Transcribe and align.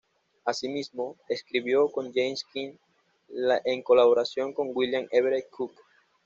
Asimismo, 0.45 1.15
escribió 1.29 1.87
como 1.91 2.09
James 2.11 2.43
Keene 2.51 2.79
en 3.65 3.83
colaboración 3.83 4.51
con 4.51 4.69
William 4.73 5.05
Everett 5.11 5.51
Cook. 5.51 5.73